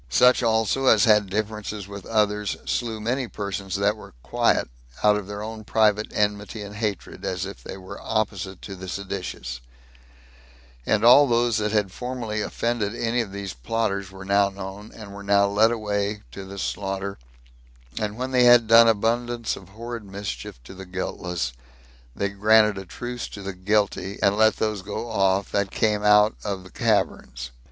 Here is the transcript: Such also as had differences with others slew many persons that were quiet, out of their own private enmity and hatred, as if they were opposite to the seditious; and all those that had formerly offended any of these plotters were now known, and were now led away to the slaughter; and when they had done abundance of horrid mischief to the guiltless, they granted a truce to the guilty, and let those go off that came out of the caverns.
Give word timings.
Such 0.09 0.41
also 0.41 0.87
as 0.87 1.03
had 1.05 1.29
differences 1.29 1.87
with 1.87 2.07
others 2.07 2.57
slew 2.65 2.99
many 2.99 3.27
persons 3.27 3.75
that 3.75 3.95
were 3.95 4.15
quiet, 4.23 4.67
out 5.03 5.15
of 5.15 5.27
their 5.27 5.43
own 5.43 5.63
private 5.63 6.07
enmity 6.09 6.63
and 6.63 6.75
hatred, 6.77 7.23
as 7.23 7.45
if 7.45 7.61
they 7.61 7.77
were 7.77 8.01
opposite 8.01 8.63
to 8.63 8.75
the 8.75 8.87
seditious; 8.87 9.61
and 10.87 11.05
all 11.05 11.27
those 11.27 11.57
that 11.57 11.71
had 11.71 11.91
formerly 11.91 12.41
offended 12.41 12.95
any 12.95 13.21
of 13.21 13.31
these 13.31 13.53
plotters 13.53 14.09
were 14.09 14.25
now 14.25 14.49
known, 14.49 14.91
and 14.91 15.13
were 15.13 15.21
now 15.21 15.45
led 15.45 15.69
away 15.69 16.23
to 16.31 16.45
the 16.45 16.57
slaughter; 16.57 17.19
and 17.99 18.17
when 18.17 18.31
they 18.31 18.45
had 18.45 18.65
done 18.65 18.87
abundance 18.87 19.55
of 19.55 19.69
horrid 19.69 20.03
mischief 20.03 20.59
to 20.63 20.73
the 20.73 20.87
guiltless, 20.87 21.53
they 22.15 22.29
granted 22.29 22.75
a 22.79 22.87
truce 22.87 23.27
to 23.27 23.43
the 23.43 23.53
guilty, 23.53 24.17
and 24.23 24.35
let 24.35 24.55
those 24.55 24.81
go 24.81 25.11
off 25.11 25.51
that 25.51 25.69
came 25.69 26.01
out 26.03 26.35
of 26.43 26.63
the 26.63 26.71
caverns. 26.71 27.51